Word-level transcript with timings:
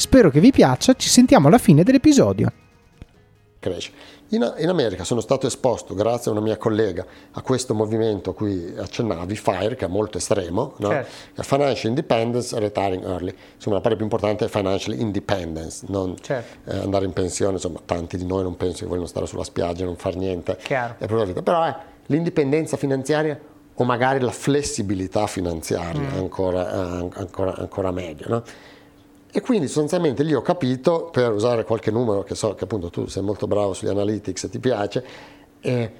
Spero 0.00 0.30
che 0.30 0.40
vi 0.40 0.50
piaccia, 0.50 0.94
ci 0.94 1.10
sentiamo 1.10 1.48
alla 1.48 1.58
fine 1.58 1.82
dell'episodio. 1.82 2.50
Cresce. 3.58 3.92
In, 4.30 4.54
in, 4.56 4.70
America 4.70 5.04
sono 5.04 5.20
stato 5.20 5.46
esposto, 5.46 5.92
grazie 5.94 6.30
a 6.30 6.34
una 6.34 6.42
mia 6.42 6.56
collega, 6.56 7.04
a 7.32 7.42
questo 7.42 7.74
movimento 7.74 8.30
a 8.30 8.34
cui 8.34 8.72
accennavi, 8.78 9.36
FIRE, 9.36 9.76
che 9.76 9.84
è 9.84 9.88
molto 9.88 10.16
estremo, 10.16 10.72
no? 10.78 10.88
certo. 10.88 11.42
Financial 11.42 11.90
Independence 11.90 12.58
Retiring 12.58 13.04
Early. 13.04 13.34
Insomma, 13.56 13.76
la 13.76 13.82
parte 13.82 13.96
più 13.96 14.06
importante 14.06 14.46
è 14.46 14.48
Financial 14.48 14.98
Independence, 14.98 15.84
non 15.88 16.16
certo. 16.18 16.70
eh, 16.70 16.78
andare 16.78 17.04
in 17.04 17.12
pensione. 17.12 17.52
Insomma, 17.52 17.80
tanti 17.84 18.16
di 18.16 18.24
noi 18.24 18.42
non 18.42 18.56
penso 18.56 18.84
che 18.84 18.86
vogliono 18.86 19.06
stare 19.06 19.26
sulla 19.26 19.44
spiaggia, 19.44 19.84
non 19.84 19.96
fare 19.96 20.16
niente. 20.16 20.58
Però 21.42 21.62
è 21.62 21.76
l'indipendenza 22.06 22.78
finanziaria 22.78 23.38
o 23.74 23.84
magari 23.84 24.18
la 24.20 24.32
flessibilità 24.32 25.26
finanziaria 25.26 26.00
mm. 26.00 26.16
ancora, 26.16 26.72
eh, 26.72 27.08
ancora, 27.16 27.54
ancora 27.54 27.90
meglio. 27.90 28.24
No? 28.28 28.42
E 29.32 29.40
quindi 29.40 29.66
sostanzialmente 29.66 30.22
lì 30.22 30.34
ho 30.34 30.42
capito, 30.42 31.08
per 31.12 31.32
usare 31.32 31.64
qualche 31.64 31.90
numero 31.90 32.22
che 32.22 32.34
so 32.34 32.54
che 32.54 32.64
appunto 32.64 32.90
tu 32.90 33.06
sei 33.06 33.22
molto 33.22 33.46
bravo 33.46 33.72
sugli 33.72 33.88
analytics 33.88 34.44
e 34.44 34.48
ti 34.48 34.58
piace, 34.58 35.04
eh, 35.60 35.92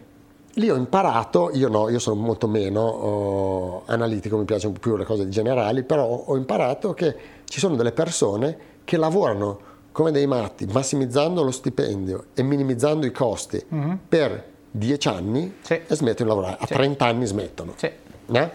lì 0.55 0.69
ho 0.69 0.75
imparato, 0.75 1.51
io 1.53 1.69
no, 1.69 1.89
io 1.89 1.99
sono 1.99 2.21
molto 2.21 2.49
meno 2.49 2.81
oh, 2.81 3.83
analitico, 3.87 4.37
mi 4.37 4.45
piacciono 4.45 4.75
più 4.81 4.97
le 4.97 5.05
cose 5.05 5.29
generali, 5.29 5.85
però 5.85 6.05
ho 6.05 6.37
imparato 6.37 6.93
che 6.93 7.17
ci 7.45 7.61
sono 7.61 7.77
delle 7.77 7.93
persone 7.93 8.69
che 8.85 8.97
lavorano 8.97 9.69
come 9.93 10.11
dei 10.11 10.27
matti, 10.27 10.67
massimizzando 10.67 11.43
lo 11.43 11.51
stipendio 11.51 12.27
e 12.35 12.43
minimizzando 12.43 13.07
i 13.07 13.13
costi 13.13 13.65
mm-hmm. 13.73 13.95
per 14.09 14.45
dieci 14.71 15.09
anni 15.09 15.57
sì. 15.61 15.75
e 15.75 15.95
smettono 15.95 16.31
di 16.31 16.37
lavorare, 16.37 16.57
a 16.61 16.67
sì. 16.67 16.75
30 16.75 17.05
anni 17.05 17.27
smettono. 17.27 17.73
Sì. 17.77 17.91
Eh? 18.33 18.51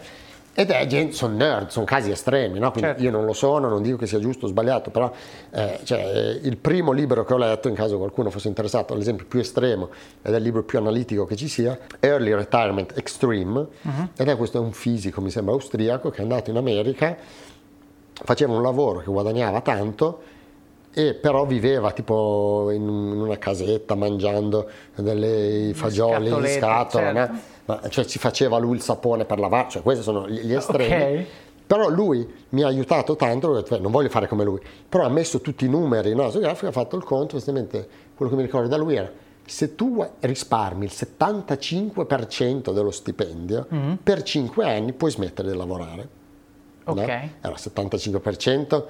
Ed 0.57 0.71
è 0.71 0.87
gente, 0.87 1.13
sono 1.13 1.35
nerd, 1.35 1.67
sono 1.67 1.83
casi 1.83 2.11
estremi, 2.11 2.59
no? 2.59 2.71
certo. 2.73 3.03
io 3.03 3.11
non 3.11 3.25
lo 3.25 3.33
sono, 3.33 3.67
non 3.67 3.81
dico 3.81 3.97
che 3.97 4.07
sia 4.07 4.19
giusto 4.19 4.45
o 4.45 4.47
sbagliato, 4.47 4.89
però 4.89 5.11
eh, 5.51 5.81
cioè, 5.83 6.39
il 6.41 6.55
primo 6.55 6.93
libro 6.93 7.25
che 7.25 7.33
ho 7.33 7.37
letto, 7.37 7.67
in 7.67 7.75
caso 7.75 7.97
qualcuno 7.97 8.29
fosse 8.29 8.47
interessato, 8.47 8.95
l'esempio 8.95 9.25
più 9.25 9.41
estremo 9.41 9.89
ed 10.21 10.33
è 10.33 10.37
il 10.37 10.43
libro 10.43 10.63
più 10.63 10.79
analitico 10.79 11.25
che 11.25 11.35
ci 11.35 11.49
sia, 11.49 11.77
Early 11.99 12.33
Retirement 12.33 12.97
Extreme, 12.97 13.67
uh-huh. 13.81 14.07
ed 14.15 14.29
è 14.29 14.37
questo 14.37 14.57
è 14.57 14.61
un 14.61 14.71
fisico, 14.71 15.19
mi 15.19 15.29
sembra 15.29 15.53
austriaco, 15.53 16.09
che 16.09 16.19
è 16.19 16.21
andato 16.21 16.51
in 16.51 16.55
America, 16.55 17.17
faceva 18.13 18.53
un 18.53 18.61
lavoro 18.61 18.99
che 18.99 19.11
guadagnava 19.11 19.59
tanto, 19.59 20.21
e 20.93 21.15
però 21.15 21.45
viveva 21.45 21.91
tipo 21.91 22.71
in 22.71 22.87
una 22.87 23.37
casetta 23.37 23.95
mangiando 23.95 24.69
dei 24.95 25.73
fagioli 25.73 26.29
in 26.29 26.45
scatola. 26.47 27.13
Certo. 27.13 27.33
No? 27.33 27.53
Ma, 27.65 27.81
cioè 27.89 28.05
ci 28.05 28.19
faceva 28.19 28.57
lui 28.57 28.75
il 28.75 28.81
sapone 28.81 29.25
per 29.25 29.39
lavare, 29.39 29.69
cioè 29.69 29.81
questi 29.81 30.03
sono 30.03 30.27
gli 30.27 30.53
estremi. 30.53 30.93
Okay. 30.93 31.27
Però 31.67 31.89
lui 31.89 32.31
mi 32.49 32.61
ha 32.61 32.67
aiutato 32.67 33.15
tanto, 33.15 33.47
ho 33.47 33.55
detto, 33.55 33.79
non 33.79 33.91
voglio 33.91 34.09
fare 34.09 34.27
come 34.27 34.43
lui, 34.43 34.59
però 34.87 35.03
ha 35.03 35.09
messo 35.09 35.41
tutti 35.41 35.65
i 35.65 35.69
numeri 35.69 36.13
no, 36.13 36.29
sul 36.29 36.41
grafico, 36.41 36.67
ha 36.67 36.71
fatto 36.71 36.95
il 36.95 37.03
conto, 37.03 37.37
giustamente 37.37 37.87
quello 38.15 38.31
che 38.31 38.37
mi 38.37 38.43
ricordo 38.43 38.67
da 38.67 38.77
lui 38.77 38.95
era 38.95 39.11
se 39.47 39.75
tu 39.75 40.03
risparmi 40.19 40.85
il 40.85 40.91
75% 40.93 42.73
dello 42.73 42.91
stipendio, 42.91 43.67
mm-hmm. 43.73 43.93
per 44.01 44.23
5 44.23 44.65
anni 44.65 44.93
puoi 44.93 45.11
smettere 45.11 45.51
di 45.51 45.57
lavorare. 45.57 46.09
Ok. 46.83 46.95
No? 46.95 47.03
Era 47.03 47.29
il 47.41 47.55
75%, 47.57 48.67
è 48.77 48.85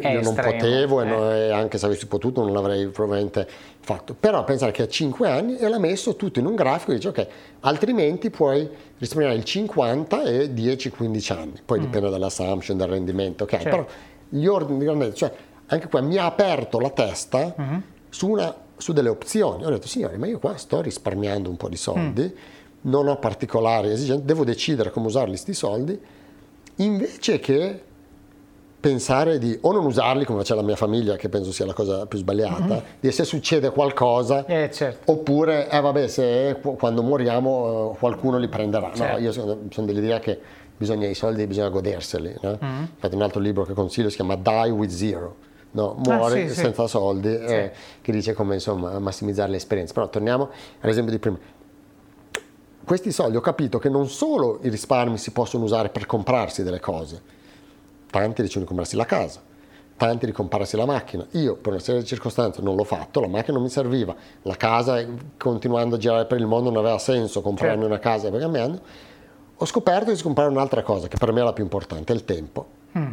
io 0.00 0.20
non 0.20 0.34
potevo 0.34 1.00
eh. 1.00 1.04
e, 1.04 1.08
non, 1.08 1.32
e, 1.32 1.50
anche 1.50 1.78
se 1.78 1.86
avessi 1.86 2.06
potuto 2.06 2.42
non 2.42 2.52
l'avrei 2.52 2.86
probabilmente 2.88 3.46
fatto. 3.80 4.14
Però 4.18 4.42
pensare 4.44 4.72
che 4.72 4.82
a 4.82 4.88
5 4.88 5.28
anni 5.28 5.56
e 5.56 5.68
l'ha 5.68 5.78
messo 5.78 6.16
tutto 6.16 6.38
in 6.38 6.46
un 6.46 6.54
grafico 6.54 6.92
e 6.92 6.96
dice 6.96 7.08
ok, 7.08 7.26
altrimenti 7.60 8.30
puoi 8.30 8.68
risparmiare 8.98 9.36
il 9.36 9.44
50 9.44 10.22
e 10.24 10.52
10-15 10.52 11.32
anni, 11.32 11.60
poi 11.64 11.78
mm. 11.78 11.82
dipende 11.82 12.10
dall'assumption, 12.10 12.76
dal 12.76 12.88
rendimento, 12.88 13.44
ok, 13.44 13.50
certo. 13.50 13.68
però 13.68 13.86
gli 14.28 14.46
ordini 14.46 14.78
di 14.78 14.84
grandezza, 14.84 15.14
cioè 15.14 15.32
anche 15.66 15.88
qua 15.88 16.00
mi 16.00 16.16
ha 16.16 16.26
aperto 16.26 16.78
la 16.78 16.90
testa 16.90 17.54
mm-hmm. 17.60 17.78
su, 18.08 18.28
una, 18.28 18.54
su, 18.76 18.92
delle 18.92 19.08
opzioni. 19.08 19.64
Ho 19.64 19.70
detto 19.70 19.86
signori, 19.86 20.16
ma 20.18 20.26
io 20.26 20.38
qua 20.38 20.56
sto 20.56 20.80
risparmiando 20.80 21.48
un 21.48 21.56
po' 21.56 21.68
di 21.68 21.76
soldi, 21.76 22.22
mm. 22.22 22.90
non 22.90 23.06
ho 23.08 23.16
particolari 23.18 23.90
esigenze, 23.90 24.24
devo 24.24 24.44
decidere 24.44 24.90
come 24.90 25.06
usarli 25.06 25.30
questi 25.30 25.54
soldi, 25.54 25.98
invece 26.76 27.38
che 27.38 27.82
pensare 28.80 29.38
di 29.38 29.58
o 29.62 29.72
non 29.72 29.84
usarli 29.84 30.24
come 30.24 30.38
faceva 30.38 30.60
la 30.60 30.66
mia 30.66 30.76
famiglia 30.76 31.16
che 31.16 31.28
penso 31.28 31.50
sia 31.50 31.66
la 31.66 31.72
cosa 31.72 32.06
più 32.06 32.16
sbagliata 32.16 32.64
mm-hmm. 32.64 32.78
di 33.00 33.10
se 33.10 33.24
succede 33.24 33.70
qualcosa 33.70 34.46
eh, 34.46 34.70
certo. 34.72 35.10
oppure 35.10 35.68
eh 35.68 35.80
vabbè 35.80 36.06
se 36.06 36.60
quando 36.60 37.02
moriamo 37.02 37.92
eh, 37.94 37.98
qualcuno 37.98 38.38
li 38.38 38.46
prenderà 38.46 38.92
certo. 38.94 39.16
no, 39.16 39.18
io 39.18 39.32
sono, 39.32 39.58
sono 39.70 39.86
dell'idea 39.86 40.20
che 40.20 40.38
bisogna 40.76 41.08
i 41.08 41.14
soldi 41.14 41.44
bisogna 41.48 41.70
goderseli 41.70 42.36
no? 42.40 42.58
mm-hmm. 42.62 42.82
infatti 42.94 43.14
un 43.16 43.22
altro 43.22 43.40
libro 43.40 43.64
che 43.64 43.72
consiglio 43.72 44.10
si 44.10 44.16
chiama 44.16 44.36
Die 44.36 44.70
with 44.70 44.90
Zero 44.90 45.34
no? 45.72 45.96
muore 45.98 46.44
ah, 46.44 46.48
sì, 46.48 46.54
senza 46.54 46.84
sì. 46.84 46.90
soldi 46.90 47.30
sì. 47.30 47.52
eh, 47.52 47.72
che 48.00 48.12
dice 48.12 48.32
come 48.32 48.54
insomma 48.54 48.96
massimizzare 49.00 49.50
le 49.50 49.56
esperienze 49.56 49.92
però 49.92 50.08
torniamo 50.08 50.50
all'esempio 50.82 51.12
di 51.12 51.18
prima 51.18 51.38
questi 52.84 53.10
soldi 53.10 53.36
ho 53.36 53.40
capito 53.40 53.80
che 53.80 53.88
non 53.88 54.08
solo 54.08 54.60
i 54.62 54.68
risparmi 54.68 55.18
si 55.18 55.32
possono 55.32 55.64
usare 55.64 55.88
per 55.88 56.06
comprarsi 56.06 56.62
delle 56.62 56.78
cose 56.78 57.36
tanti 58.10 58.42
decidono 58.42 58.62
di 58.62 58.66
comprarsi 58.68 58.96
la 58.96 59.04
casa, 59.04 59.40
tanti 59.96 60.26
di 60.26 60.32
comprarsi 60.32 60.76
la 60.76 60.86
macchina. 60.86 61.26
Io 61.32 61.56
per 61.56 61.72
una 61.72 61.80
serie 61.80 62.00
di 62.00 62.06
circostanze 62.06 62.62
non 62.62 62.76
l'ho 62.76 62.84
fatto, 62.84 63.20
la 63.20 63.28
macchina 63.28 63.54
non 63.54 63.62
mi 63.62 63.68
serviva, 63.68 64.14
la 64.42 64.56
casa 64.56 65.04
continuando 65.36 65.96
a 65.96 65.98
girare 65.98 66.26
per 66.26 66.38
il 66.38 66.46
mondo 66.46 66.70
non 66.70 66.78
aveva 66.84 66.98
senso 66.98 67.40
comprarmi 67.40 67.82
certo. 67.82 67.90
una 67.90 67.98
casa 67.98 68.30
perché 68.30 68.48
mi 68.48 68.58
hanno... 68.58 68.80
Ho 69.60 69.66
scoperto 69.66 70.12
di 70.12 70.22
comprare 70.22 70.50
un'altra 70.50 70.82
cosa 70.82 71.08
che 71.08 71.16
per 71.16 71.32
me 71.32 71.40
è 71.40 71.44
la 71.44 71.52
più 71.52 71.64
importante, 71.64 72.12
il 72.12 72.24
tempo. 72.24 72.66
Mm. 72.96 73.10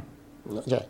Cioè, 0.68 0.88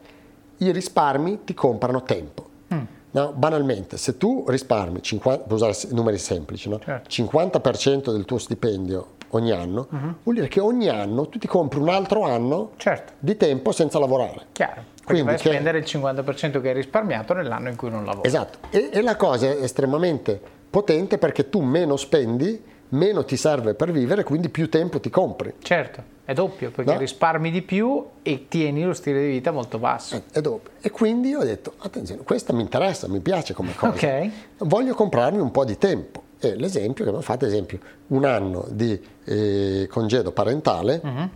i 0.58 0.72
risparmi 0.72 1.46
ti 1.46 1.54
comprano 1.54 2.04
tempo. 2.04 2.46
Mm. 2.74 2.84
No, 3.12 3.32
banalmente, 3.32 3.96
se 3.96 4.18
tu 4.18 4.44
risparmi, 4.46 5.02
50, 5.02 5.44
per 5.44 5.54
usare 5.54 5.74
numeri 5.92 6.18
semplici, 6.18 6.68
no? 6.68 6.80
certo. 6.80 7.10
50% 7.10 8.12
del 8.12 8.26
tuo 8.26 8.38
stipendio 8.38 9.14
ogni 9.30 9.52
anno, 9.52 9.88
uh-huh. 9.90 10.16
vuol 10.24 10.36
dire 10.36 10.48
che 10.48 10.60
ogni 10.60 10.88
anno 10.88 11.28
tu 11.28 11.38
ti 11.38 11.48
compri 11.48 11.80
un 11.80 11.90
altro 11.90 12.24
anno 12.24 12.72
certo. 12.78 13.14
di 13.20 13.36
tempo 13.38 13.72
senza 13.72 14.00
lavorare. 14.00 14.48
Chiaro. 14.52 14.94
Quindi 15.06 15.24
vai 15.24 15.36
a 15.36 15.38
spendere 15.38 15.78
il 15.78 15.84
50% 15.88 16.62
che 16.62 16.70
hai 16.70 16.74
risparmiato 16.74 17.34
nell'anno 17.34 17.70
in 17.70 17.76
cui 17.76 17.90
non 17.90 18.06
lavori. 18.06 18.28
Esatto, 18.28 18.58
e, 18.72 18.90
e 18.92 19.02
la 19.02 19.16
cosa 19.16 19.48
è 19.48 19.62
estremamente 19.62 20.42
potente 20.70 21.18
perché 21.18 21.50
tu 21.50 21.62
meno 21.62 21.96
spendi, 21.96 22.62
meno 22.90 23.24
ti 23.24 23.38
serve 23.38 23.76
per 23.76 23.92
vivere, 23.92 24.24
quindi 24.24 24.50
più 24.50 24.68
tempo 24.68 25.00
ti 25.00 25.10
compri. 25.10 25.54
Certo, 25.62 26.02
è 26.26 26.34
doppio, 26.34 26.72
perché 26.72 26.94
no? 26.94 26.98
risparmi 26.98 27.52
di 27.52 27.62
più 27.62 28.04
e 28.24 28.48
tieni 28.48 28.84
lo 28.84 28.94
stile 28.94 29.22
di 29.22 29.28
vita 29.28 29.52
molto 29.52 29.78
basso. 29.78 30.24
È, 30.32 30.42
doppio. 30.42 30.72
E 30.82 30.90
quindi 30.90 31.36
ho 31.36 31.44
detto, 31.44 31.74
attenzione, 31.78 32.24
questa 32.24 32.52
mi 32.52 32.62
interessa, 32.62 33.08
mi 33.08 33.20
piace 33.20 33.54
come 33.54 33.76
cosa. 33.76 33.94
Okay. 33.94 34.32
Voglio 34.58 34.96
comprarmi 34.96 35.40
un 35.40 35.52
po' 35.52 35.64
di 35.64 35.78
tempo. 35.78 36.24
E 36.40 36.56
l'esempio 36.56 37.04
che 37.04 37.10
abbiamo 37.10 37.22
fatto, 37.22 37.46
esempio, 37.46 37.80
un 38.08 38.26
anno 38.26 38.66
di 38.70 39.02
eh, 39.24 39.88
congedo 39.90 40.32
parentale, 40.32 41.02
uh-huh 41.04 41.30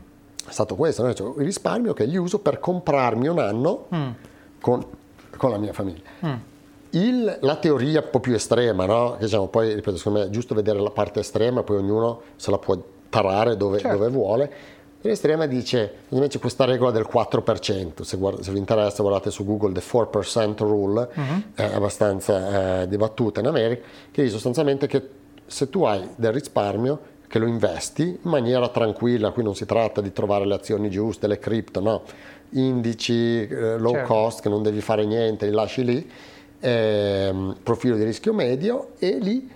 è 0.50 0.51
stato 0.51 0.75
questo, 0.75 1.04
no? 1.04 1.13
cioè, 1.13 1.28
il 1.38 1.46
risparmio 1.46 1.94
che 1.94 2.07
gli 2.07 2.16
uso 2.16 2.40
per 2.40 2.60
comprarmi 2.60 3.28
un 3.28 3.40
anno 3.40 3.88
mm. 3.94 4.10
con, 4.60 4.84
con, 5.38 5.51
la 5.51 5.57
mia 5.57 5.74
famiglia. 5.74 6.01
Mm. 6.25 6.34
Il, 6.92 7.38
la 7.42 7.56
teoria 7.57 8.01
un 8.01 8.10
po' 8.10 8.19
più 8.19 8.34
estrema, 8.34 8.86
no? 8.86 9.16
che 9.18 9.25
diciamo, 9.25 9.48
poi 9.48 9.75
ripeto, 9.75 9.98
secondo 9.98 10.19
me 10.19 10.25
è 10.25 10.30
giusto 10.30 10.56
vedere 10.56 10.80
la 10.80 10.90
parte 10.90 11.19
estrema, 11.19 11.62
poi 11.62 11.78
ognuno 11.78 12.22
se 12.36 12.50
la 12.50 12.57
può 12.57 12.81
tarare 13.10 13.57
dove, 13.57 13.80
certo. 13.80 13.98
dove 13.98 14.10
vuole. 14.10 14.51
L'estrema 15.01 15.46
dice, 15.46 15.94
invece 16.10 16.40
questa 16.40 16.66
regola 16.66 16.92
del 16.92 17.07
4%, 17.10 18.01
se, 18.01 18.18
guarda, 18.18 18.44
se 18.44 18.51
vi 18.51 18.57
interessa 18.57 19.01
guardate 19.01 19.31
su 19.31 19.46
Google 19.46 19.72
The 19.72 19.81
4% 19.81 20.57
Rule, 20.57 21.10
mm-hmm. 21.18 21.40
è 21.56 21.63
abbastanza 21.74 22.81
eh, 22.81 22.88
dibattuta 22.88 23.40
in 23.40 23.48
America, 23.48 23.81
che 24.12 24.24
dice 24.24 24.34
sostanzialmente 24.34 24.88
che 24.88 25.07
se 25.46 25.69
tu 25.69 25.84
hai 25.84 26.06
del 26.16 26.34
risparmio 26.34 27.18
che 27.28 27.40
lo 27.40 27.46
investi 27.46 28.04
in 28.04 28.30
maniera 28.30 28.68
tranquilla, 28.68 29.31
qui 29.31 29.44
non 29.44 29.56
si 29.56 29.66
tratta 29.66 30.01
di 30.01 30.12
trovare 30.12 30.46
le 30.46 30.56
azioni 30.56 30.90
giuste, 30.90 31.28
le 31.28 31.40
cripto, 31.40 31.80
no, 31.80 32.04
indici 32.51 33.48
eh, 33.48 33.78
low 33.78 33.94
certo. 33.94 34.13
cost 34.13 34.42
che 34.42 34.50
non 34.50 34.63
devi 34.63 34.81
fare 34.81 35.06
niente, 35.06 35.46
li 35.46 35.54
lasci 35.54 35.86
lì, 35.86 36.10
eh, 36.60 37.54
profilo 37.63 37.96
di 37.96 38.04
rischio 38.04 38.34
medio 38.34 38.90
e 39.00 39.18
lì 39.18 39.50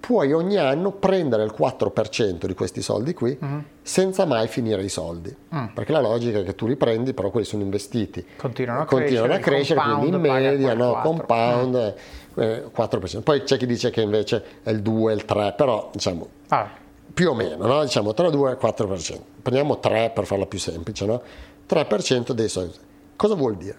puoi 0.00 0.32
ogni 0.32 0.56
anno 0.56 0.90
prendere 0.90 1.44
il 1.44 1.54
4% 1.56 2.46
di 2.46 2.54
questi 2.54 2.80
soldi 2.82 3.14
qui 3.14 3.36
uh-huh. 3.38 3.62
senza 3.82 4.24
mai 4.24 4.48
finire 4.48 4.82
i 4.82 4.88
soldi. 4.88 5.34
Uh-huh. 5.50 5.72
Perché 5.74 5.92
la 5.92 6.00
logica 6.00 6.40
è 6.40 6.42
che 6.42 6.54
tu 6.54 6.66
li 6.66 6.76
prendi, 6.76 7.12
però 7.12 7.30
quelli 7.30 7.46
sono 7.46 7.62
investiti. 7.62 8.24
Continuano 8.36 8.82
a 8.82 8.84
continuano 8.86 9.38
crescere. 9.38 9.78
A 9.78 9.78
crescere 9.78 9.80
quindi 9.80 10.16
in 10.16 10.20
media, 10.20 10.74
no, 10.74 11.00
compound, 11.02 11.94
uh-huh. 12.34 12.42
eh, 12.42 12.64
4%. 12.74 13.22
Poi 13.22 13.42
c'è 13.42 13.58
chi 13.58 13.66
dice 13.66 13.90
che 13.90 14.00
invece 14.00 14.44
è 14.62 14.70
il 14.70 14.80
2, 14.80 15.12
il 15.12 15.24
3, 15.24 15.54
però 15.56 15.90
diciamo... 15.92 16.28
Ah 16.48 16.88
più 17.12 17.30
o 17.30 17.34
meno, 17.34 17.66
no? 17.66 17.82
diciamo 17.82 18.14
tra 18.14 18.30
2 18.30 18.52
e 18.52 18.54
4%. 18.54 19.18
Prendiamo 19.42 19.78
3 19.78 20.12
per 20.14 20.24
farla 20.24 20.46
più 20.46 20.58
semplice, 20.58 21.04
no? 21.04 21.20
3% 21.68 22.30
dei 22.30 22.48
soldi. 22.48 22.78
Cosa 23.16 23.34
vuol 23.34 23.56
dire? 23.56 23.76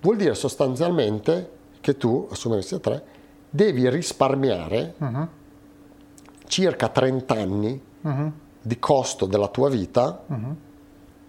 Vuol 0.00 0.16
dire 0.16 0.34
sostanzialmente 0.34 1.50
che 1.80 1.96
tu, 1.96 2.28
assumere 2.30 2.62
sia 2.62 2.78
3, 2.78 3.02
devi 3.48 3.88
risparmiare 3.88 4.94
uh-huh. 4.98 5.28
Circa 6.52 6.90
30 6.90 7.34
anni 7.34 7.82
uh-huh. 8.02 8.32
di 8.60 8.78
costo 8.78 9.24
della 9.24 9.48
tua 9.48 9.70
vita 9.70 10.22
uh-huh. 10.26 10.56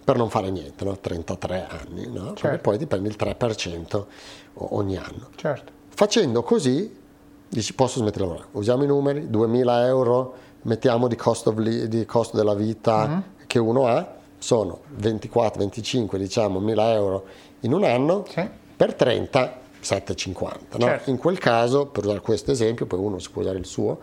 per 0.04 0.18
non 0.18 0.28
fare 0.28 0.50
niente, 0.50 0.84
no? 0.84 0.98
33 0.98 1.66
anni, 1.66 2.06
no? 2.12 2.34
certo. 2.34 2.58
poi 2.60 2.76
ti 2.76 2.86
prendi 2.86 3.08
il 3.08 3.16
3% 3.18 4.04
ogni 4.52 4.98
anno. 4.98 5.30
Certo. 5.34 5.72
Facendo 5.88 6.42
così, 6.42 6.94
dici 7.48 7.72
posso 7.72 8.00
smettere 8.00 8.24
di 8.24 8.28
lavorare, 8.28 8.48
usiamo 8.52 8.84
i 8.84 8.86
numeri, 8.86 9.30
2000 9.30 9.86
euro 9.86 10.34
mettiamo 10.62 11.08
di 11.08 11.16
costo, 11.16 11.52
di 11.52 12.04
costo 12.04 12.36
della 12.36 12.54
vita 12.54 13.04
uh-huh. 13.04 13.46
che 13.46 13.58
uno 13.58 13.86
ha, 13.86 14.16
sono 14.36 14.80
24, 14.88 15.58
25, 15.60 16.18
diciamo, 16.18 16.60
1000 16.60 16.92
euro 16.92 17.24
in 17.60 17.72
un 17.72 17.84
anno, 17.84 18.26
sì. 18.28 18.46
per 18.76 18.92
30, 18.92 19.60
7,50. 19.82 20.36
No? 20.76 20.84
Certo. 20.84 21.08
In 21.08 21.16
quel 21.16 21.38
caso, 21.38 21.86
per 21.86 22.04
usare 22.04 22.20
questo 22.20 22.50
esempio, 22.50 22.84
poi 22.84 22.98
uno 22.98 23.18
si 23.18 23.30
può 23.30 23.40
usare 23.40 23.56
il 23.56 23.64
suo, 23.64 24.00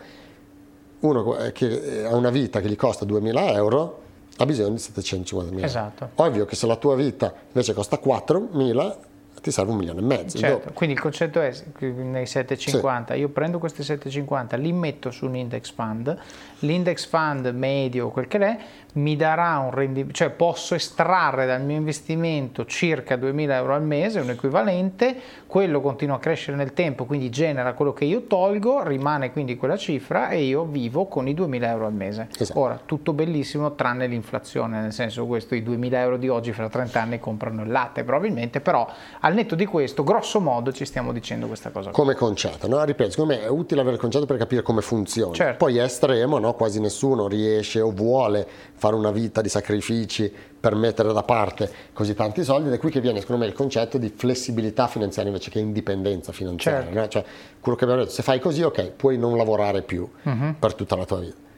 uno 1.02 1.38
che 1.54 2.06
ha 2.06 2.16
una 2.16 2.30
vita 2.30 2.60
che 2.62 2.68
gli 2.68 2.76
costa 2.76 3.06
2000 3.06 3.52
euro 3.54 4.00
ha 4.38 4.46
bisogno 4.46 4.70
di 4.70 4.80
750 4.80 5.54
mila. 5.54 5.66
Esatto. 5.66 6.10
Ovvio 6.16 6.46
che 6.46 6.56
se 6.56 6.66
la 6.68 6.76
tua 6.76 6.96
vita 6.96 7.34
invece 7.48 7.74
costa 7.74 7.98
4000 7.98 8.98
ti 9.42 9.50
serve 9.50 9.72
un 9.72 9.78
milione 9.78 10.00
e 10.00 10.04
mezzo. 10.04 10.38
Certo, 10.38 10.72
quindi 10.74 10.96
il 10.96 11.02
concetto 11.02 11.42
è 11.42 11.52
nei 11.80 12.28
750, 12.28 13.14
sì. 13.14 13.20
io 13.20 13.30
prendo 13.30 13.58
questi 13.58 13.82
750, 13.84 14.56
li 14.58 14.72
metto 14.72 15.10
su 15.10 15.26
un 15.26 15.36
index 15.36 15.72
fund, 15.72 16.16
l'index 16.60 17.08
fund 17.08 17.48
medio, 17.48 18.10
quel 18.10 18.28
che 18.28 18.38
è, 18.38 18.58
mi 18.94 19.16
darà 19.16 19.58
un 19.58 19.72
rendimento, 19.72 20.14
cioè 20.14 20.30
posso 20.30 20.76
estrarre 20.76 21.46
dal 21.46 21.64
mio 21.64 21.78
investimento 21.78 22.66
circa 22.66 23.16
2000 23.16 23.56
euro 23.56 23.74
al 23.74 23.84
mese, 23.84 24.20
un 24.20 24.30
equivalente, 24.30 25.16
quello 25.48 25.82
continua 25.82 26.18
a 26.18 26.20
crescere 26.20 26.56
nel 26.56 26.74
tempo, 26.74 27.06
quindi 27.06 27.30
genera 27.30 27.74
quello 27.74 27.94
che 27.94 28.06
io 28.06 28.24
tolgo, 28.28 28.84
rimane 28.84 29.32
quindi 29.32 29.58
quella 29.58 29.78
cifra 29.78 30.30
e 30.30 30.44
io 30.44 30.66
vivo 30.66 31.06
con 31.06 31.28
i 31.28 31.34
2000 31.34 31.70
euro 31.70 31.86
al 31.88 31.94
mese. 31.94 32.28
Esatto. 32.38 32.60
Ora, 32.60 32.80
tutto 32.86 33.14
bellissimo 33.14 33.74
tranne 33.74 34.08
l'inflazione, 34.08 34.82
nel 34.82 34.94
senso 34.94 35.26
questo 35.26 35.56
i 35.56 35.64
2000 35.64 36.00
euro 36.00 36.18
di 36.18 36.28
oggi 36.28 36.52
fra 36.52 36.70
30 36.70 37.02
anni 37.02 37.20
comprano 37.20 37.64
il 37.64 37.72
latte 37.72 38.04
probabilmente, 38.04 38.60
però 38.60 38.88
al 39.22 39.31
netto 39.34 39.56
di 39.56 39.66
questo, 39.66 40.04
grosso 40.04 40.40
modo 40.40 40.72
ci 40.72 40.86
stiamo 40.86 41.12
dicendo 41.12 41.48
questa 41.48 41.70
cosa. 41.70 41.92
Come 41.92 42.16
concetto, 42.16 42.68
no? 42.68 42.84
ripeto, 42.84 43.12
secondo 43.12 43.34
me 43.34 43.44
è 43.44 43.48
utile 43.48 43.82
avere 43.82 43.96
il 43.96 44.02
concetto 44.02 44.26
per 44.26 44.38
capire 44.38 44.62
come 44.62 44.82
funziona. 44.82 45.34
Certo. 45.34 45.66
Poi 45.66 45.78
è 45.78 45.84
estremo, 45.84 46.40
no? 46.40 46.54
quasi 46.54 46.80
nessuno 46.80 47.28
riesce 47.28 47.82
o 47.82 47.92
vuole 47.92 48.48
fare 48.74 48.96
una 48.96 49.12
vita 49.12 49.42
di 49.42 49.50
sacrifici 49.50 50.32
per 50.62 50.76
mettere 50.76 51.12
da 51.12 51.24
parte 51.24 51.70
così 51.92 52.14
tanti 52.14 52.44
soldi 52.44 52.68
ed 52.68 52.76
è 52.76 52.78
qui 52.78 52.92
che 52.92 53.02
viene 53.02 53.20
secondo 53.20 53.42
me 53.42 53.48
il 53.48 53.56
concetto 53.56 53.98
di 53.98 54.14
flessibilità 54.16 54.88
finanziaria 54.88 55.32
invece 55.32 55.50
che 55.50 55.60
indipendenza 55.60 56.32
finanziaria. 56.32 56.84
Certo. 56.84 57.00
No? 57.00 57.08
Cioè, 57.08 57.26
quello 57.60 57.78
che 57.78 57.84
abbiamo 57.84 58.04
detto, 58.04 58.16
se 58.16 58.24
fai 58.24 58.40
così 58.40 58.62
ok, 58.62 58.92
puoi 58.92 59.18
non 59.18 59.38
lavorare 59.38 59.82
più 59.82 60.08
uh-huh. 60.24 60.56
per 60.60 60.76
tutta 60.76 60.96
la 60.96 61.06
tua 61.06 61.20
vita. 61.20 61.50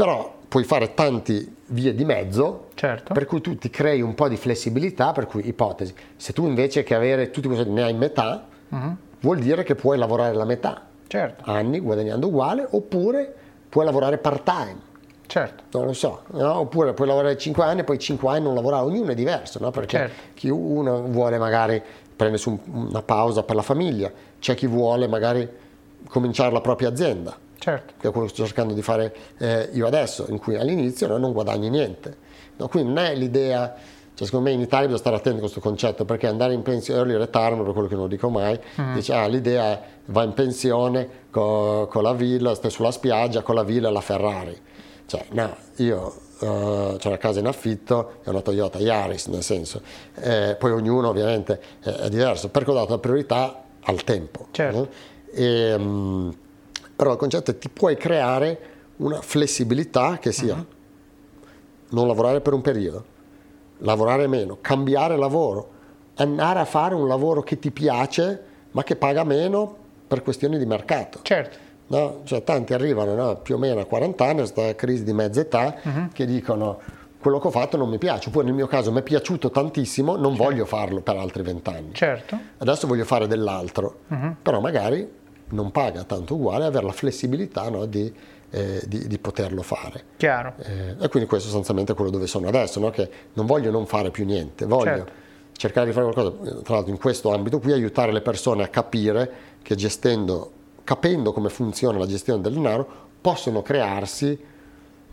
Però 0.00 0.34
puoi 0.48 0.64
fare 0.64 0.94
tanti 0.94 1.56
vie 1.66 1.94
di 1.94 2.04
mezzo 2.04 2.68
certo. 2.74 3.12
per 3.12 3.26
cui 3.26 3.40
tu 3.40 3.56
ti 3.56 3.68
crei 3.68 4.00
un 4.00 4.14
po' 4.14 4.28
di 4.28 4.36
flessibilità, 4.36 5.12
per 5.12 5.26
cui 5.26 5.46
ipotesi, 5.46 5.94
se 6.16 6.32
tu 6.32 6.46
invece 6.46 6.82
che 6.82 6.94
avere 6.94 7.30
tutti 7.30 7.46
questi 7.46 7.68
ne 7.68 7.82
hai 7.82 7.94
metà, 7.94 8.46
uh-huh. 8.68 8.96
vuol 9.20 9.38
dire 9.38 9.62
che 9.62 9.74
puoi 9.74 9.98
lavorare 9.98 10.34
la 10.34 10.46
metà, 10.46 10.86
certo. 11.06 11.50
anni 11.50 11.80
guadagnando 11.80 12.28
uguale, 12.28 12.66
oppure 12.70 13.34
puoi 13.68 13.84
lavorare 13.84 14.18
part 14.18 14.42
time 14.42 14.88
Certo. 15.30 15.78
Non 15.78 15.86
lo 15.86 15.92
so, 15.92 16.22
no? 16.32 16.58
oppure 16.58 16.92
puoi 16.92 17.06
lavorare 17.06 17.38
5 17.38 17.62
anni 17.62 17.80
e 17.80 17.84
poi 17.84 18.00
5 18.00 18.28
anni 18.28 18.42
non 18.42 18.54
lavorare, 18.54 18.82
ognuno 18.82 19.12
è 19.12 19.14
diverso, 19.14 19.60
no? 19.60 19.70
perché 19.70 19.96
certo. 19.96 20.20
chi 20.34 20.48
uno 20.48 21.02
vuole 21.02 21.38
magari 21.38 21.80
prendersi 22.16 22.48
un, 22.48 22.58
una 22.64 23.02
pausa 23.02 23.44
per 23.44 23.54
la 23.54 23.62
famiglia, 23.62 24.10
c'è 24.40 24.56
chi 24.56 24.66
vuole 24.66 25.06
magari 25.06 25.48
cominciare 26.08 26.50
la 26.50 26.60
propria 26.60 26.88
azienda, 26.88 27.36
certo. 27.60 27.94
che 28.00 28.08
è 28.08 28.10
quello 28.10 28.26
che 28.26 28.32
sto 28.32 28.44
cercando 28.44 28.74
di 28.74 28.82
fare 28.82 29.14
eh, 29.38 29.68
io 29.72 29.86
adesso, 29.86 30.26
in 30.28 30.38
cui 30.38 30.56
all'inizio 30.56 31.06
no, 31.06 31.18
non 31.18 31.32
guadagni 31.32 31.70
niente. 31.70 32.28
No, 32.56 32.66
quindi 32.66 32.92
non 32.92 33.04
è 33.04 33.14
l'idea, 33.14 33.72
cioè 34.14 34.26
secondo 34.26 34.48
me 34.48 34.54
in 34.54 34.60
Italia 34.60 34.86
bisogna 34.86 35.00
stare 35.00 35.16
attenti 35.16 35.36
a 35.36 35.40
questo 35.40 35.60
concetto, 35.60 36.04
perché 36.04 36.26
andare 36.26 36.52
in 36.54 36.62
pensione, 36.62 36.98
early 36.98 37.16
retirement, 37.16 37.62
per 37.62 37.72
quello 37.72 37.88
che 37.88 37.94
non 37.94 38.08
dico 38.08 38.28
mai, 38.28 38.58
mm. 38.80 38.94
dice 38.94 39.12
ah 39.14 39.26
l'idea 39.28 39.64
è 39.64 39.82
va 40.06 40.24
in 40.24 40.32
pensione 40.32 41.08
con, 41.30 42.02
la 42.02 42.12
villa, 42.12 42.54
stai 42.54 42.70
sulla 42.70 42.90
spiaggia 42.90 43.42
con 43.42 43.54
la 43.54 43.62
villa 43.62 43.88
e 43.88 43.92
la 43.92 44.00
Ferrari 44.00 44.60
cioè, 45.10 45.24
no, 45.30 45.56
io 45.78 46.14
uh, 46.38 46.46
ho 46.46 46.98
una 47.04 47.16
casa 47.16 47.40
in 47.40 47.46
affitto 47.46 48.20
e 48.22 48.30
una 48.30 48.42
Toyota 48.42 48.78
Yaris, 48.78 49.26
nel 49.26 49.42
senso, 49.42 49.82
eh, 50.14 50.54
poi 50.56 50.70
ognuno 50.70 51.08
ovviamente 51.08 51.60
è, 51.80 51.88
è, 51.88 52.08
diverso, 52.08 52.48
perché 52.48 52.70
ho 52.70 52.74
dato 52.74 52.92
la 52.92 52.98
priorità 52.98 53.60
al 53.80 54.04
tempo. 54.04 54.46
Certo. 54.52 54.78
No? 54.78 54.88
E, 55.32 55.74
um, 55.74 56.32
però 57.00 57.12
il 57.12 57.18
concetto 57.18 57.50
è 57.50 57.54
che 57.54 57.60
ti 57.60 57.70
puoi 57.70 57.96
creare 57.96 58.60
una 58.96 59.22
flessibilità 59.22 60.18
che 60.18 60.32
sia 60.32 60.52
uh-huh. 60.52 60.66
non 61.92 62.06
lavorare 62.06 62.42
per 62.42 62.52
un 62.52 62.60
periodo, 62.60 63.04
lavorare 63.78 64.26
meno, 64.26 64.58
cambiare 64.60 65.16
lavoro, 65.16 65.70
andare 66.16 66.58
a 66.58 66.66
fare 66.66 66.94
un 66.94 67.08
lavoro 67.08 67.40
che 67.40 67.58
ti 67.58 67.70
piace 67.70 68.42
ma 68.72 68.82
che 68.82 68.96
paga 68.96 69.24
meno 69.24 69.76
per 70.06 70.22
questioni 70.22 70.58
di 70.58 70.66
mercato. 70.66 71.20
Certo 71.22 71.68
No? 71.86 72.20
Cioè, 72.22 72.44
tanti 72.44 72.72
arrivano 72.72 73.14
no? 73.14 73.36
più 73.36 73.56
o 73.56 73.58
meno 73.58 73.80
a 73.80 73.84
40 73.84 74.24
anni, 74.24 74.36
questa 74.36 74.74
crisi 74.76 75.02
di 75.02 75.12
mezza 75.12 75.40
età, 75.40 75.76
uh-huh. 75.82 76.08
che 76.12 76.24
dicono 76.24 76.78
quello 77.18 77.40
che 77.40 77.48
ho 77.48 77.50
fatto 77.50 77.76
non 77.76 77.88
mi 77.88 77.98
piace, 77.98 78.28
oppure 78.28 78.44
nel 78.44 78.54
mio 78.54 78.68
caso 78.68 78.92
mi 78.92 79.00
è 79.00 79.02
piaciuto 79.02 79.50
tantissimo, 79.50 80.14
non 80.16 80.36
certo. 80.36 80.44
voglio 80.44 80.64
farlo 80.66 81.00
per 81.00 81.16
altri 81.16 81.42
vent'anni. 81.42 81.94
Certo. 81.94 82.38
Adesso 82.58 82.86
voglio 82.86 83.04
fare 83.04 83.26
dell'altro, 83.26 84.00
uh-huh. 84.06 84.36
però 84.40 84.60
magari 84.60 85.18
non 85.50 85.70
paga 85.70 86.04
tanto 86.04 86.34
uguale 86.34 86.64
avere 86.64 86.86
la 86.86 86.92
flessibilità 86.92 87.68
no? 87.68 87.86
di, 87.86 88.12
eh, 88.50 88.82
di, 88.86 89.06
di, 89.06 89.18
poterlo 89.18 89.62
fare. 89.62 90.04
Chiaro. 90.16 90.54
Eh, 90.58 90.96
e 91.00 91.08
quindi 91.08 91.28
questo 91.28 91.48
sostanzialmente 91.48 91.92
è 91.92 91.94
quello 91.94 92.10
dove 92.10 92.26
sono 92.26 92.48
adesso, 92.48 92.88
che 92.90 93.10
non 93.34 93.46
voglio 93.46 93.70
non 93.70 93.86
fare 93.86 94.10
più 94.10 94.24
niente, 94.24 94.66
voglio... 94.66 94.84
Certo 94.84 95.28
cercare 95.60 95.88
di 95.88 95.92
fare 95.92 96.10
qualcosa, 96.10 96.62
tra 96.62 96.76
l'altro 96.76 96.90
in 96.90 96.98
questo 96.98 97.34
ambito 97.34 97.58
qui, 97.58 97.72
aiutare 97.72 98.12
le 98.12 98.22
persone 98.22 98.62
a 98.62 98.68
capire 98.68 99.30
che 99.60 99.74
gestendo, 99.74 100.50
capendo 100.84 101.34
come 101.34 101.50
funziona 101.50 101.98
la 101.98 102.06
gestione 102.06 102.40
del 102.40 102.54
denaro, 102.54 102.88
possono 103.20 103.60
crearsi 103.60 104.38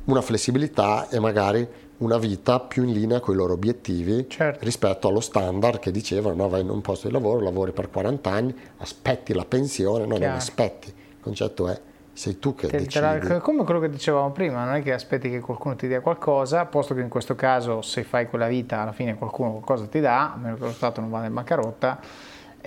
una 0.08 0.22
flessibilità 0.22 1.08
e 1.10 1.20
magari 1.20 1.68
una 1.98 2.18
vita 2.18 2.60
più 2.60 2.84
in 2.84 2.94
linea 2.94 3.20
con 3.20 3.34
i 3.34 3.38
loro 3.38 3.54
obiettivi 3.54 4.28
certo. 4.30 4.64
rispetto 4.64 5.08
allo 5.08 5.20
standard 5.20 5.80
che 5.80 5.92
dicevano 5.92 6.36
no, 6.36 6.50
vai 6.50 6.62
in 6.62 6.70
un 6.70 6.82
posto 6.82 7.08
di 7.08 7.14
lavoro, 7.14 7.42
lavori 7.42 7.72
per 7.72 7.90
40 7.90 8.30
anni, 8.30 8.56
aspetti 8.78 9.34
la 9.34 9.46
pensione, 9.46 10.06
no, 10.06 10.18
non 10.18 10.30
aspetti. 10.30 10.90
Il 10.90 11.22
concetto 11.22 11.68
è 11.68 11.80
sei 12.14 12.40
tu 12.40 12.56
che, 12.56 12.68
che 12.68 12.80
decidi. 12.80 13.40
come 13.42 13.64
quello 13.64 13.80
che 13.80 13.90
dicevamo 13.90 14.32
prima, 14.32 14.66
non 14.66 14.76
è 14.76 14.82
che 14.82 14.92
aspetti 14.92 15.30
che 15.30 15.40
qualcuno 15.40 15.76
ti 15.76 15.88
dia 15.88 16.02
qualcosa, 16.02 16.66
posto 16.66 16.96
che 16.96 17.02
in 17.02 17.10
questo 17.10 17.36
caso 17.36 17.84
se 17.84 18.04
fai 18.04 18.28
quella 18.28 18.48
vita 18.48 18.82
alla 18.82 18.92
fine 18.92 19.16
qualcuno 19.16 19.52
qualcosa 19.52 19.86
ti 19.86 20.00
dà, 20.00 20.34
a 20.34 20.38
meno 20.38 20.56
che 20.56 20.64
lo 20.64 20.72
Stato 20.72 21.00
non 21.00 21.12
vada 21.12 21.28
in 21.28 21.34
bancarotta, 21.34 22.00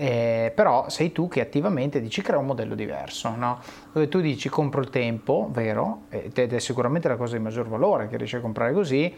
eh, 0.01 0.51
però 0.55 0.89
sei 0.89 1.13
tu 1.13 1.29
che 1.29 1.43
attivamente 1.43 2.01
dici 2.01 2.23
crea 2.23 2.39
un 2.39 2.47
modello 2.47 2.75
diverso, 2.75 3.35
no? 3.37 3.59
dove 3.93 4.09
tu 4.09 4.23
dici 4.23 4.49
compro 4.49 4.81
il 4.81 4.89
tempo, 4.89 5.51
vero, 5.53 6.05
ed 6.09 6.39
è 6.39 6.59
sicuramente 6.59 7.07
la 7.07 7.17
cosa 7.17 7.37
di 7.37 7.43
maggior 7.43 7.69
valore 7.69 8.09
che 8.09 8.17
riesci 8.17 8.37
a 8.37 8.41
comprare 8.41 8.73
così, 8.73 9.15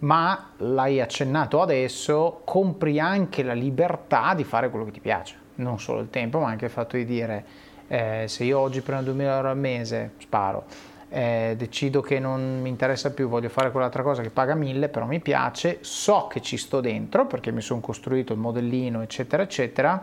ma 0.00 0.50
l'hai 0.58 1.00
accennato 1.00 1.62
adesso, 1.62 2.42
compri 2.44 3.00
anche 3.00 3.42
la 3.42 3.54
libertà 3.54 4.34
di 4.34 4.44
fare 4.44 4.68
quello 4.68 4.84
che 4.84 4.90
ti 4.90 5.00
piace, 5.00 5.34
non 5.54 5.80
solo 5.80 6.00
il 6.00 6.10
tempo, 6.10 6.40
ma 6.40 6.48
anche 6.48 6.66
il 6.66 6.70
fatto 6.70 6.98
di 6.98 7.06
dire 7.06 7.44
eh, 7.88 8.24
se 8.28 8.44
io 8.44 8.58
oggi 8.58 8.82
prendo 8.82 9.04
2000 9.12 9.34
euro 9.34 9.48
al 9.48 9.56
mese, 9.56 10.10
sparo, 10.18 10.66
eh, 11.10 11.54
decido 11.56 12.00
che 12.00 12.18
non 12.18 12.60
mi 12.60 12.68
interessa 12.68 13.10
più, 13.10 13.28
voglio 13.28 13.48
fare 13.48 13.70
quell'altra 13.70 14.02
cosa 14.02 14.22
che 14.22 14.30
paga 14.30 14.54
1000, 14.54 14.88
però 14.88 15.06
mi 15.06 15.20
piace, 15.20 15.78
so 15.80 16.26
che 16.28 16.40
ci 16.40 16.56
sto 16.56 16.80
dentro 16.80 17.26
perché 17.26 17.50
mi 17.50 17.60
sono 17.60 17.80
costruito 17.80 18.32
il 18.32 18.38
modellino, 18.38 19.02
eccetera, 19.02 19.42
eccetera, 19.42 20.02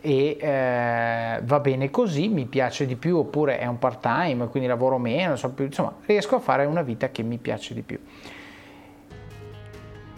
e 0.00 0.36
eh, 0.40 1.40
va 1.42 1.60
bene 1.60 1.90
così, 1.90 2.28
mi 2.28 2.46
piace 2.46 2.86
di 2.86 2.96
più, 2.96 3.16
oppure 3.16 3.58
è 3.58 3.66
un 3.66 3.78
part 3.78 4.00
time, 4.00 4.46
quindi 4.48 4.68
lavoro 4.68 4.98
meno, 4.98 5.36
so 5.36 5.50
più, 5.50 5.64
insomma, 5.64 5.94
riesco 6.06 6.36
a 6.36 6.40
fare 6.40 6.64
una 6.64 6.82
vita 6.82 7.10
che 7.10 7.22
mi 7.22 7.38
piace 7.38 7.74
di 7.74 7.82
più. 7.82 7.98